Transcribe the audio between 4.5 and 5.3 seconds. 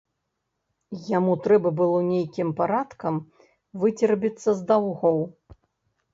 з даўгоў.